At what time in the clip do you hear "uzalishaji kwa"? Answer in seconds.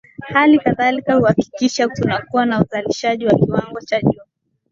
2.61-3.39